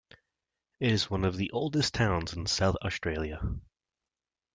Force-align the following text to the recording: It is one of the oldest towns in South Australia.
It 0.79 0.91
is 0.91 1.11
one 1.11 1.23
of 1.23 1.37
the 1.37 1.51
oldest 1.51 1.93
towns 1.93 2.33
in 2.33 2.47
South 2.47 2.75
Australia. 2.81 3.39